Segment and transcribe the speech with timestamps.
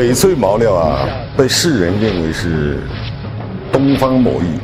[0.00, 2.78] 翡翠毛料啊，被世人认为是
[3.70, 4.58] 东方魔玉，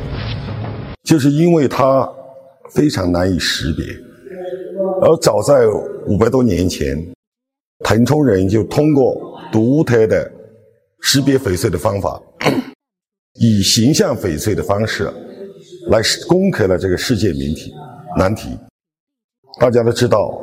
[1.03, 2.11] 就是因为它
[2.71, 3.85] 非常难以识别。
[4.99, 5.67] 而早在
[6.07, 6.97] 五百多年前，
[7.83, 9.15] 腾冲人就通过
[9.51, 10.27] 独特的
[11.01, 12.19] 识别翡翠的方法，
[13.39, 15.03] 以形象翡翠的方式
[15.89, 17.71] 来攻克了这个世界谜题
[18.17, 18.57] 难题。
[19.59, 20.35] 大家都知道，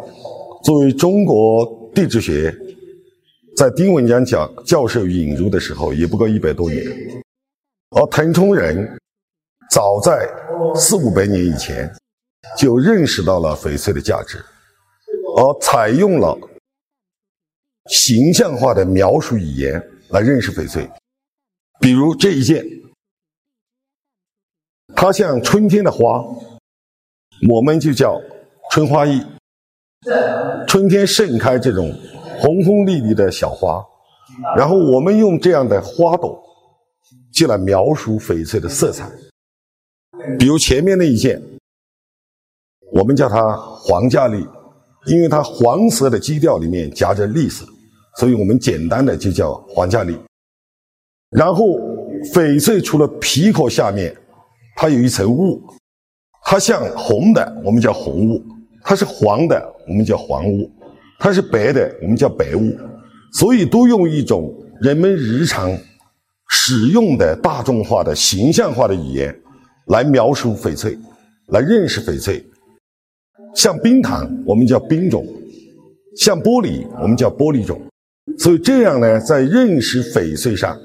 [0.62, 2.56] 作为中国地质学。
[3.56, 6.84] 在丁文江讲教授引入的时候，也不过一百多年，
[7.90, 8.98] 而腾冲人
[9.70, 10.28] 早在
[10.74, 11.88] 四五百年以前
[12.58, 14.44] 就认识到了翡翠的价值，
[15.36, 16.36] 而采用了
[17.86, 20.90] 形象化的描述语言来认识翡翠。
[21.78, 22.64] 比如这一件，
[24.96, 26.24] 它像春天的花，
[27.48, 28.20] 我们就叫
[28.72, 29.24] 春花艺。
[30.66, 31.96] 春天盛开这种。
[32.40, 33.84] 红红绿绿的小花，
[34.56, 36.42] 然后我们用这样的花朵，
[37.32, 39.10] 就来描述翡翠的色彩。
[40.38, 41.42] 比如前面那一件，
[42.92, 44.44] 我们叫它黄加绿，
[45.06, 47.66] 因为它黄色的基调里面夹着绿色，
[48.18, 50.16] 所以我们简单的就叫黄加绿。
[51.30, 51.78] 然后
[52.32, 54.16] 翡翠除了皮壳下面，
[54.76, 55.60] 它有一层雾，
[56.44, 58.40] 它像红的，我们叫红雾；
[58.82, 60.70] 它是黄的，我们叫黄雾。
[61.18, 62.76] 它是白的，我们叫白雾，
[63.32, 65.76] 所以都用一种人们日常
[66.48, 69.34] 使用的大众化的形象化的语言
[69.86, 70.98] 来描述翡翠，
[71.48, 72.44] 来认识翡翠。
[73.54, 75.24] 像冰糖，我们叫冰种；
[76.16, 77.80] 像玻璃，我们叫玻璃种。
[78.38, 80.76] 所以这样呢，在认识翡翠上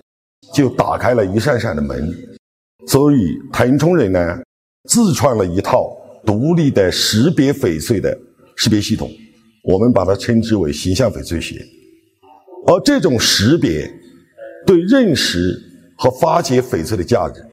[0.54, 2.14] 就打开了一扇扇的门。
[2.88, 4.40] 所以腾冲人呢，
[4.88, 8.18] 自创了一套独立的识别翡翠的
[8.56, 9.12] 识别系统。
[9.64, 11.64] 我们把它称之为形象翡翠学，
[12.66, 13.92] 而这种识别
[14.66, 15.60] 对认识
[15.98, 17.46] 和发掘翡翠的价值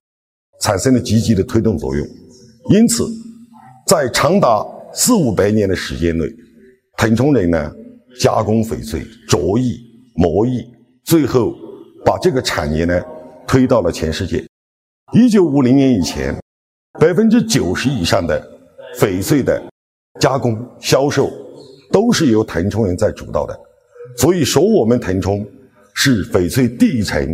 [0.61, 2.07] 产生了积极的推动作用。
[2.71, 3.05] 因此，
[3.87, 6.25] 在长达四五百年的时间内，
[6.97, 7.73] 腾冲人呢
[8.21, 9.79] 加工翡翠、琢艺、
[10.15, 10.65] 磨艺，
[11.05, 11.55] 最后
[12.05, 13.01] 把这个产业呢
[13.47, 14.45] 推到了全世界。
[15.13, 16.35] 一九五零年以前，
[16.99, 18.41] 百分之九十以上的
[18.99, 19.63] 翡翠的
[20.21, 21.31] 加工销售。
[21.97, 23.59] 都是由腾冲人在主导的，
[24.19, 25.43] 所以说我们腾冲
[25.95, 27.27] 是翡翠第一城，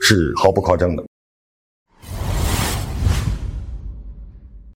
[0.00, 1.04] 是毫不夸张的。